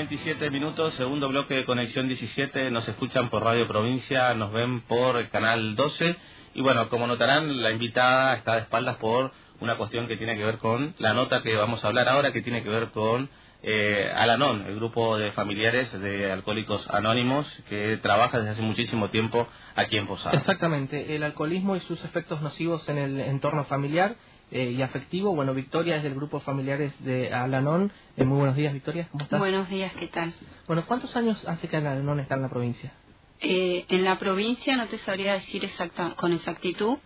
[0.00, 2.70] 27 minutos, segundo bloque de Conexión 17.
[2.70, 6.16] Nos escuchan por Radio Provincia, nos ven por Canal 12.
[6.54, 10.44] Y bueno, como notarán, la invitada está de espaldas por una cuestión que tiene que
[10.46, 13.28] ver con la nota que vamos a hablar ahora, que tiene que ver con
[13.62, 19.46] eh, Alanon, el grupo de familiares de alcohólicos anónimos que trabaja desde hace muchísimo tiempo
[19.76, 20.34] aquí en Posada.
[20.34, 24.16] Exactamente, el alcoholismo y sus efectos nocivos en el entorno familiar
[24.50, 25.34] eh, y afectivo.
[25.34, 27.92] Bueno, Victoria es del grupo familiares de Alanon.
[28.16, 29.38] Eh, muy buenos días, Victoria, ¿cómo estás?
[29.38, 30.32] Buenos días, ¿qué tal?
[30.66, 32.92] Bueno, ¿cuántos años hace que Alanon está en la provincia?
[33.40, 36.98] Eh, en la provincia no te sabría decir exacta, con exactitud,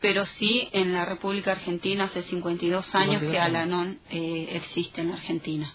[0.00, 5.72] pero sí en la República Argentina hace 52 años que Alanon eh, existe en Argentina.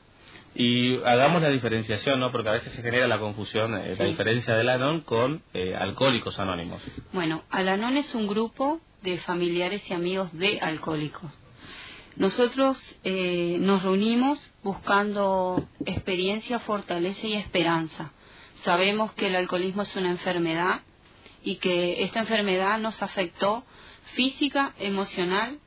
[0.53, 2.31] Y hagamos la diferenciación, ¿no?
[2.31, 6.37] Porque a veces se genera la confusión, eh, la diferencia del Alanon con eh, Alcohólicos
[6.39, 6.81] Anónimos.
[7.13, 11.31] Bueno, Alanon es un grupo de familiares y amigos de alcohólicos.
[12.15, 18.11] Nosotros eh, nos reunimos buscando experiencia, fortaleza y esperanza.
[18.63, 20.81] Sabemos que el alcoholismo es una enfermedad
[21.43, 23.63] y que esta enfermedad nos afectó
[24.15, 25.59] física, emocional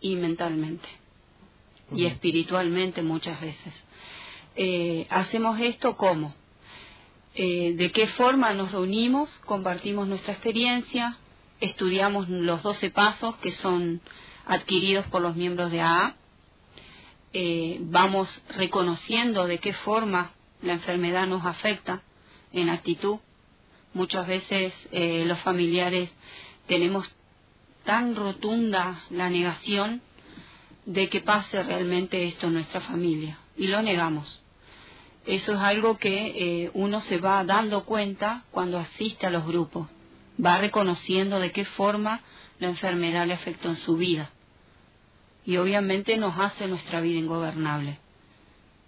[0.00, 0.88] y mentalmente
[1.92, 3.74] y espiritualmente muchas veces.
[4.56, 6.34] Eh, hacemos esto cómo?
[7.34, 9.30] Eh, ¿De qué forma nos reunimos?
[9.44, 11.16] Compartimos nuestra experiencia,
[11.60, 14.00] estudiamos los 12 pasos que son
[14.46, 16.16] adquiridos por los miembros de AA,
[17.32, 22.02] eh, vamos reconociendo de qué forma la enfermedad nos afecta
[22.52, 23.18] en actitud.
[23.94, 26.12] Muchas veces eh, los familiares
[26.66, 27.10] tenemos
[27.84, 30.02] tan rotunda la negación
[30.86, 34.42] de que pase realmente esto en nuestra familia y lo negamos.
[35.26, 39.86] Eso es algo que eh, uno se va dando cuenta cuando asiste a los grupos
[40.44, 42.20] va reconociendo de qué forma
[42.58, 44.30] la enfermedad le afectó en su vida.
[45.44, 47.98] Y obviamente nos hace nuestra vida ingobernable.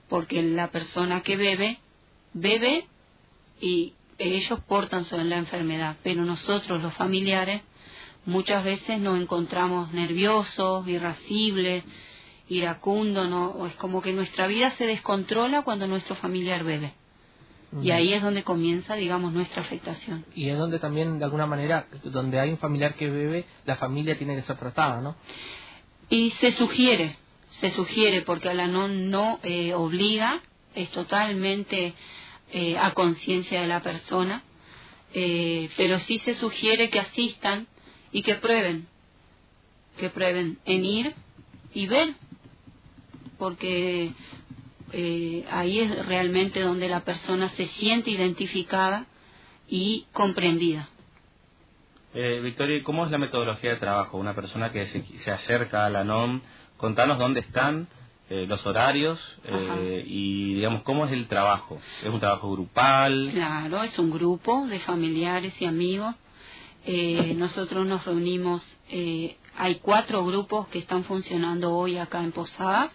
[0.08, 1.78] Porque la persona que bebe,
[2.34, 2.86] bebe
[3.60, 5.96] y ellos portan sobre la enfermedad.
[6.02, 7.62] Pero nosotros, los familiares,
[8.26, 11.84] muchas veces nos encontramos nerviosos, irascibles,
[12.48, 16.94] iracundos, es como que nuestra vida se descontrola cuando nuestro familiar bebe.
[17.80, 20.26] Y ahí es donde comienza, digamos, nuestra afectación.
[20.34, 24.18] Y es donde también, de alguna manera, donde hay un familiar que bebe, la familia
[24.18, 25.16] tiene que ser tratada, ¿no?
[26.10, 27.16] Y se sugiere,
[27.60, 30.42] se sugiere, porque Alanon no eh, obliga,
[30.74, 31.94] es totalmente
[32.52, 34.42] eh, a conciencia de la persona,
[35.14, 37.66] eh, pero sí se sugiere que asistan
[38.12, 38.86] y que prueben,
[39.96, 41.14] que prueben en ir
[41.72, 42.14] y ver,
[43.38, 44.12] porque
[44.92, 49.06] eh, ahí es realmente donde la persona se siente identificada
[49.68, 50.88] y comprendida.
[52.14, 54.18] Eh, Victoria, ¿cómo es la metodología de trabajo?
[54.18, 56.42] Una persona que se, acerca a la NOM,
[56.76, 57.88] contanos dónde están,
[58.28, 61.80] eh, los horarios eh, y, digamos, cómo es el trabajo.
[62.02, 63.30] ¿Es un trabajo grupal?
[63.32, 66.14] Claro, es un grupo de familiares y amigos.
[67.36, 68.62] nosotros nos reunimos,
[69.56, 72.92] hay cuatro grupos que están funcionando hoy acá en Posadas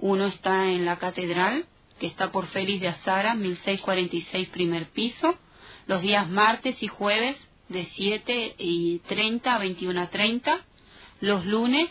[0.00, 1.66] uno está en la catedral,
[1.98, 5.38] que está por Félix de Azara, 1646 primer piso,
[5.86, 7.36] los días martes y jueves
[7.68, 10.60] de 7 y 30 a 21 30.
[11.20, 11.90] Los lunes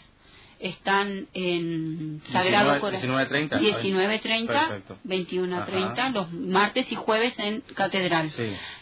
[0.60, 3.10] están en Sagrado Corazón.
[3.10, 3.60] 19.30.
[3.60, 8.32] 19.30, 21.30, los martes y jueves en Catedral.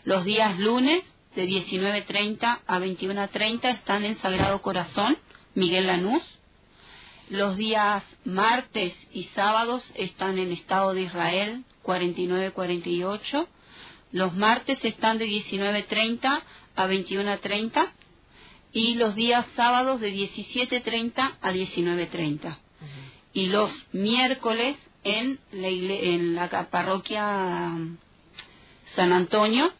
[0.06, 1.04] Los días lunes
[1.36, 5.18] de 19.30 a 21.30 están en Sagrado Corazón,
[5.56, 6.24] Miguel Lanús.
[7.30, 13.48] Los días martes y sábados están en Estado de Israel 49-48.
[14.12, 16.44] Los martes están de 19.30
[16.76, 17.92] a 21.30
[18.74, 22.58] y los días sábados de 17.30 a 19.30.
[23.34, 27.72] Y los miércoles en la, en la parroquia
[28.96, 29.74] San Antonio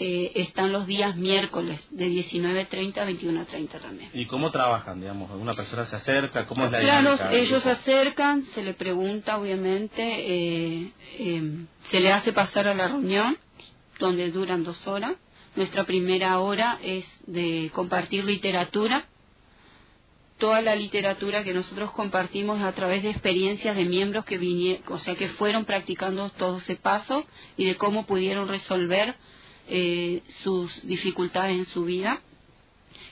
[0.00, 4.10] eh, están los días miércoles de 19.30 a 21.30 también.
[4.14, 5.28] ¿Y cómo trabajan, digamos?
[5.32, 6.46] ¿Una persona se acerca?
[6.46, 12.12] ¿Cómo es la Claro, ellos se acercan, se le pregunta, obviamente, eh, eh, se le
[12.12, 13.38] hace pasar a la reunión,
[13.98, 15.16] donde duran dos horas.
[15.56, 19.06] Nuestra primera hora es de compartir literatura.
[20.38, 24.98] Toda la literatura que nosotros compartimos a través de experiencias de miembros que vinieron, o
[25.00, 29.16] sea, que fueron practicando todo ese paso y de cómo pudieron resolver
[29.68, 32.20] eh, sus dificultades en su vida.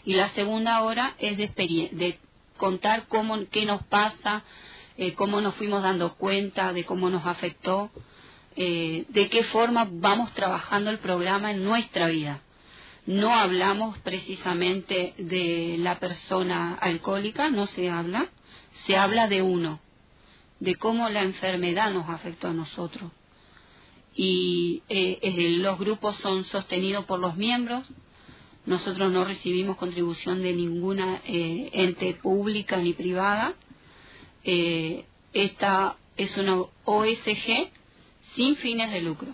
[0.04, 1.48] Y la segunda hora es de,
[1.92, 2.18] de
[2.56, 4.42] contar cómo, qué nos pasa,
[4.96, 7.90] eh, cómo nos fuimos dando cuenta de cómo nos afectó,
[8.56, 12.40] eh, de qué forma vamos trabajando el programa en nuestra vida.
[13.04, 18.30] No hablamos precisamente de la persona alcohólica, no se habla,
[18.86, 19.80] se habla de uno,
[20.58, 23.12] de cómo la enfermedad nos afectó a nosotros
[24.16, 27.84] y eh, los grupos son sostenidos por los miembros.
[28.64, 33.52] Nosotros no recibimos contribución de ninguna eh, ente pública ni privada.
[34.42, 35.04] Eh,
[35.34, 37.70] esta es una OSG
[38.34, 39.28] sin fines de lucro.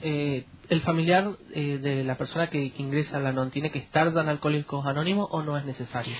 [0.00, 4.86] ¿El familiar de la persona que, ingresa a la NON tiene que estar en Alcohólicos
[4.86, 6.14] Anónimos o no es necesario?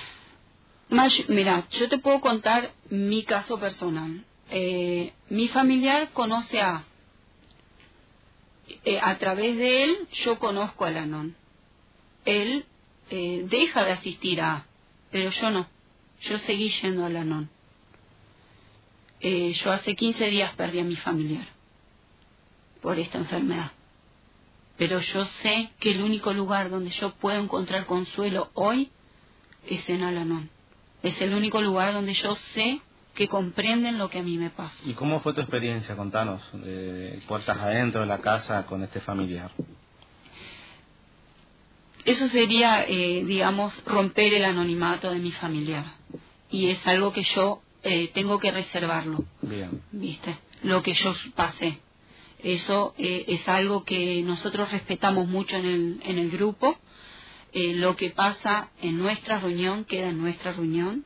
[1.29, 4.25] mira, yo te puedo contar mi caso personal.
[4.51, 6.83] Mi familiar conoce a
[8.85, 11.35] eh, a través de él yo conozco a Lanón.
[12.25, 12.65] Él
[13.09, 14.65] eh, deja de asistir a,
[15.11, 15.67] pero yo no.
[16.21, 17.49] Yo seguí yendo a Lanón.
[19.21, 21.47] Eh, yo hace 15 días perdí a mi familiar
[22.81, 23.71] por esta enfermedad.
[24.77, 28.91] Pero yo sé que el único lugar donde yo puedo encontrar consuelo hoy
[29.67, 30.49] es en Alanón.
[31.03, 32.81] Es el único lugar donde yo sé
[33.19, 34.77] que comprenden lo que a mí me pasa.
[34.85, 35.97] ¿Y cómo fue tu experiencia?
[35.97, 36.41] Contanos,
[37.27, 39.51] puertas adentro de la casa con este familiar.
[42.05, 45.83] Eso sería, eh, digamos, romper el anonimato de mi familiar.
[46.49, 49.25] Y es algo que yo eh, tengo que reservarlo.
[49.41, 49.81] Bien.
[49.91, 50.37] ¿Viste?
[50.63, 51.77] Lo que yo pasé.
[52.41, 56.79] Eso eh, es algo que nosotros respetamos mucho en el, en el grupo.
[57.53, 61.03] lo que pasa en nuestra reunión queda en nuestra reunión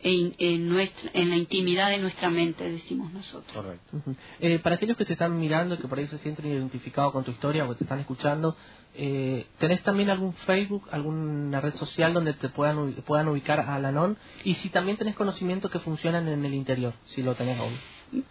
[0.00, 3.52] en, nuestra, en la intimidad de nuestra mente, decimos nosotros.
[3.52, 4.02] Correcto.
[4.40, 7.30] Eh, para aquellos que te están mirando, que por ahí se sienten identificados con tu
[7.30, 8.56] historia o que te están escuchando,
[8.94, 14.16] eh, ¿tenés también algún Facebook, alguna red social donde te puedan, puedan ubicar a Alanon?
[14.44, 17.74] Y si también tenés conocimiento que funcionan en el interior, si lo tenés aún.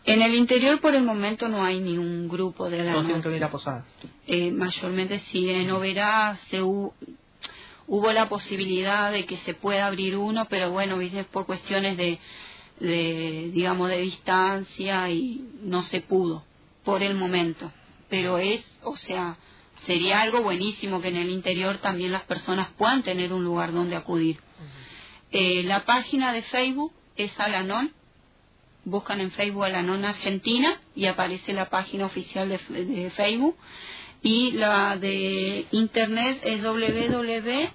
[0.06, 3.08] En el interior por el momento no hay ni un grupo de Alanon.
[3.08, 3.86] ¿Todos tienen que a posadas?
[4.28, 6.94] Eh, mayormente sí, en Oberá, CU,
[7.88, 11.24] hubo la posibilidad de que se pueda abrir uno, pero bueno, ¿viste?
[11.24, 12.20] por cuestiones de,
[12.80, 16.44] de, digamos, de distancia y no se pudo
[16.84, 17.72] por el momento.
[18.10, 19.38] Pero es, o sea,
[19.86, 23.96] sería algo buenísimo que en el interior también las personas puedan tener un lugar donde
[23.96, 24.40] acudir.
[25.32, 27.92] Eh, la página de Facebook es Alanon,
[28.84, 33.56] buscan en Facebook Alanon Argentina y aparece la página oficial de, de Facebook
[34.26, 37.70] y la de internet es www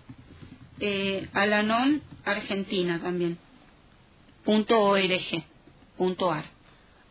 [0.80, 3.38] eh, Alanon Argentina también.
[4.44, 4.96] Punto
[5.96, 6.32] punto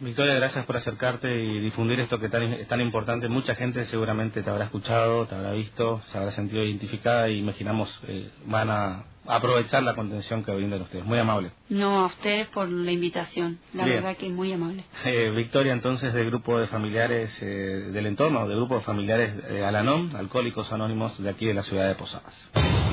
[0.01, 3.27] Victoria, gracias por acercarte y difundir esto que es tan importante.
[3.27, 7.89] Mucha gente seguramente te habrá escuchado, te habrá visto, se habrá sentido identificada y imaginamos
[8.07, 11.03] eh, van a aprovechar la contención que brindan ustedes.
[11.03, 11.51] Muy amable.
[11.67, 13.59] No, a ustedes por la invitación.
[13.73, 14.85] La verdad que es muy amable.
[15.05, 19.33] Eh, Victoria, entonces, del grupo de familiares eh, del entorno, del grupo de familiares
[19.65, 22.88] Alanón, Alcohólicos Anónimos de aquí de la ciudad de Posadas.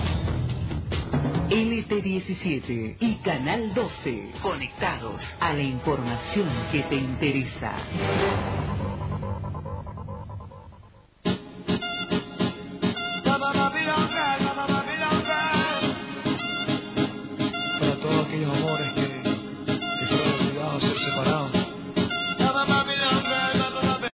[1.50, 8.66] LT17 y Canal 12, conectados a la información que te interesa.